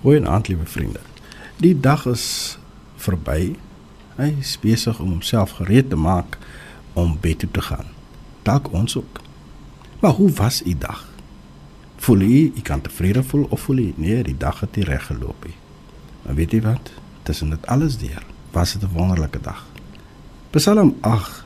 [0.00, 1.00] Goeienaand, liewe vriende.
[1.56, 2.58] Die dag is
[2.96, 3.56] verby.
[4.16, 6.38] Hy is besig om homself gereed te maak
[6.96, 7.90] om bed toe te gaan.
[8.48, 9.20] Dalk ons ook.
[10.00, 11.02] Maar hoe was u dag?
[11.96, 15.04] Voel u u kan tevrede voel of voel u nee, die dag het nie reg
[15.06, 15.58] geloop nie.
[16.22, 16.92] Maar weet jy wat?
[17.22, 18.24] Tussen dit alles deur,
[18.56, 19.66] was dit 'n wonderlike dag.
[20.50, 21.44] Psalm 8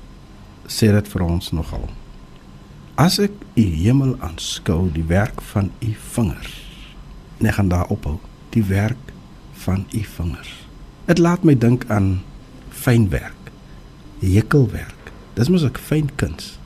[0.66, 1.90] sê dit vir ons nogal.
[2.94, 6.62] As ek u hemel aanskou, die werk van u vingers.
[7.38, 8.18] Nee, gaan daar ophou
[8.54, 9.12] die werk
[9.64, 10.52] van u vingers.
[11.08, 12.22] Dit laat my dink aan
[12.70, 13.50] fynwerk,
[14.20, 15.12] hekelwerk.
[15.34, 16.58] Dis mos 'n fyn kuns.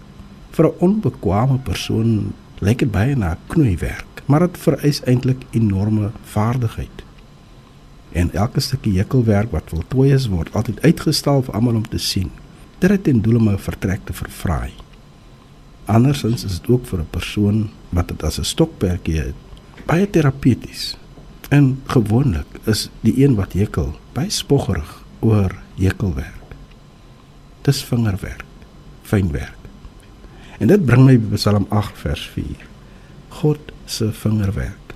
[0.51, 7.05] Vir 'n onbekwame persoon lyk dit baie na knoeiwerk, maar dit vereis eintlik enorme vaardigheid.
[8.12, 12.30] En elke stukkie hekelwerk wat voltooi is, word altyd uitgestal vir almal om te sien.
[12.79, 14.73] Dit het ten doel om 'n vertrek te verfraai.
[15.84, 19.34] Andersins is dit ook vir 'n persoon wat dit as 'n stokperdjie het,
[19.87, 20.98] baie terapeuties.
[21.48, 24.91] En gewoonlik is die een wat hekel baie spoggerig
[25.25, 26.57] oor hekelwerk.
[27.65, 28.45] Dis vingerwerk,
[29.02, 29.57] fynwerk.
[30.59, 32.66] En dit bring my by Psalm 8 vers 4.
[33.41, 34.95] God se vingerwerk.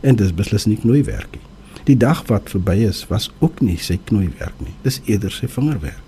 [0.00, 1.44] En dis beslis nie knoeiwerk nie.
[1.88, 4.74] Die dag wat verby is, was ook nie sy knoeiwerk nie.
[4.84, 6.02] Dis eerder sy vingerwerk.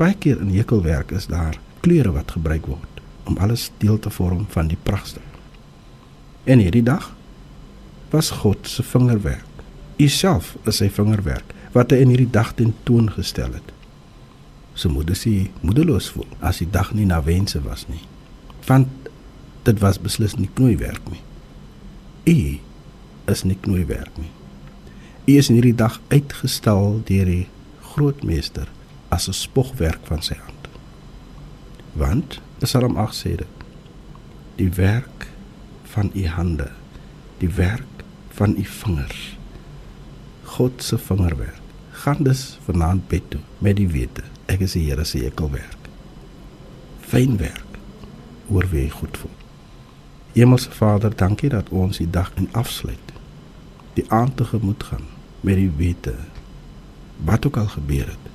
[0.00, 4.46] Baie keer in hekelwerk is daar kleure wat gebruik word om alles deel te vorm
[4.50, 5.26] van die pragtstuk.
[6.48, 7.12] En hierdie dag
[8.10, 9.44] was God se vingerwerk.
[9.96, 13.74] U self is sy vingerwerk wat hy in hierdie dag ten toon gestel het.
[14.74, 18.02] So moet sy moedeloos voel as die dag nie na wense was nie.
[18.66, 18.88] Want
[19.66, 21.22] dit was beslis nie knoeiwerk nie.
[22.26, 22.38] U
[23.30, 24.30] is nie knoeiwerk nie.
[25.28, 27.46] U is in hierdie dag uitgestal deur die
[27.92, 28.70] grootmeester
[29.10, 30.68] as 'n spogwerk van sy hand.
[31.92, 33.54] Want Psalm 8 sê dit:
[34.56, 35.28] Die werk
[35.82, 36.70] van u hande,
[37.38, 37.99] die werk
[38.34, 39.36] van u vingers.
[40.42, 41.58] God se vingerwerk.
[41.90, 45.88] Gaan dus vanaand bed toe met die wete ek is die Here se hekelwerk.
[47.06, 47.78] Fyn werk
[48.50, 49.36] oor wie goed voel.
[50.34, 53.14] Hemelse Vader, dankie dat ons die dag in afsluit.
[53.94, 55.06] Die aand te gemoed gaan
[55.46, 56.14] met die wete
[57.26, 58.28] wat ook al gebeur het.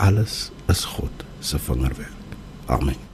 [0.00, 2.36] Alles is God se vingerwerk.
[2.66, 3.11] Amen.